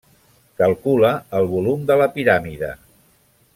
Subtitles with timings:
[0.61, 2.75] Calcula el volum de la piràmide.